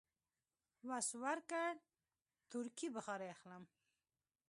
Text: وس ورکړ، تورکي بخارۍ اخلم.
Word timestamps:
وس 0.87 1.07
ورکړ، 1.23 1.71
تورکي 2.51 2.87
بخارۍ 2.95 3.29
اخلم. 3.35 3.63